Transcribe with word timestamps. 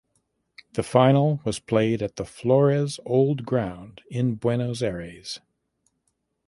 The 0.73 0.81
final 0.81 1.41
was 1.45 1.59
played 1.59 2.01
at 2.01 2.15
the 2.15 2.25
Flores 2.25 2.99
Old 3.05 3.45
Ground 3.45 4.01
in 4.09 4.33
Buenos 4.33 4.81
Aires. 4.81 5.41